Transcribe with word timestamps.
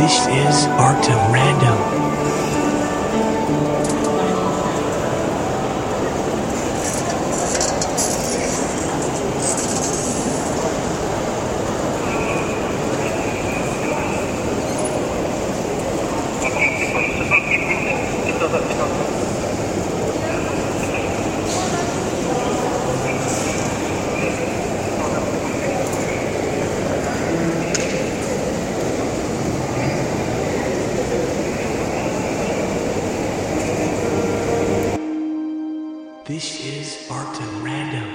This 0.00 0.26
is 0.28 0.66
Arctum 0.80 1.30
Random. 1.30 1.69
This 36.30 36.64
is 36.64 37.10
Arctum 37.10 37.64
Random. 37.64 38.09